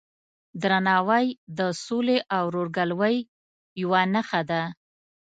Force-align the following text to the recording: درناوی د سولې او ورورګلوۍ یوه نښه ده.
درناوی 0.61 1.25
د 1.57 1.59
سولې 1.85 2.17
او 2.35 2.43
ورورګلوۍ 2.47 3.17
یوه 3.81 4.01
نښه 4.13 4.41
ده. 4.49 4.61